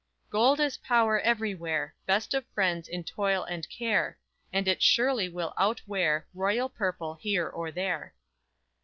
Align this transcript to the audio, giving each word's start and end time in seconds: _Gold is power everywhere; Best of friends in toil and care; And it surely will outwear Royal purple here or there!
_Gold 0.31 0.59
is 0.59 0.77
power 0.77 1.19
everywhere; 1.19 1.93
Best 2.07 2.33
of 2.33 2.43
friends 2.55 2.87
in 2.87 3.03
toil 3.03 3.43
and 3.43 3.69
care; 3.69 4.17
And 4.51 4.67
it 4.67 4.81
surely 4.81 5.29
will 5.29 5.53
outwear 5.59 6.25
Royal 6.33 6.69
purple 6.69 7.13
here 7.13 7.47
or 7.47 7.71
there! 7.71 8.15